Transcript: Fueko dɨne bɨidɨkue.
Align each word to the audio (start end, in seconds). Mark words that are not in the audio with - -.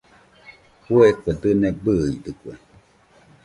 Fueko 0.83 1.31
dɨne 1.41 1.69
bɨidɨkue. 1.83 2.53